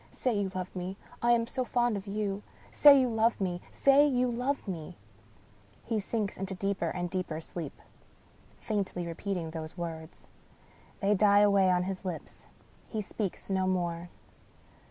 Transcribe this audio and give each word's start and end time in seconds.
"Say 0.11 0.33
you 0.39 0.49
love 0.55 0.75
me! 0.75 0.97
I 1.21 1.33
am 1.33 1.45
so 1.45 1.63
fond 1.63 1.95
of 1.95 2.07
you. 2.07 2.41
Say 2.71 2.99
you 2.99 3.07
love 3.07 3.39
me! 3.39 3.61
say 3.71 4.07
you 4.07 4.31
love 4.31 4.67
me 4.67 4.97
I" 4.97 4.97
He 5.87 5.99
sinks 5.99 6.37
into 6.37 6.55
deeper 6.55 6.89
and 6.89 7.07
deeper 7.07 7.39
sleep, 7.39 7.79
faintly 8.57 9.05
repeating 9.05 9.51
those 9.51 9.77
words. 9.77 10.25
They 11.01 11.13
die 11.13 11.41
away 11.41 11.69
on 11.69 11.83
his 11.83 12.03
lips. 12.03 12.47
He 12.87 12.99
speaks 13.03 13.47
no 13.47 13.67
more. 13.67 14.09